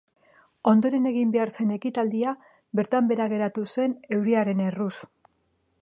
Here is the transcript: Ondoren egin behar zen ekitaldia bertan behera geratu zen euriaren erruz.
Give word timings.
Ondoren 0.69 1.03
egin 1.09 1.33
behar 1.35 1.51
zen 1.59 1.75
ekitaldia 1.75 2.33
bertan 2.81 3.13
behera 3.13 3.29
geratu 3.35 3.67
zen 3.75 3.95
euriaren 4.19 4.65
erruz. 4.71 4.93